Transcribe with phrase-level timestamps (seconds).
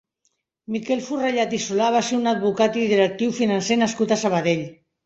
[0.75, 4.69] Miquel Forrellad i Solà va ser un advocat i directiu financer nascut a Sabadell.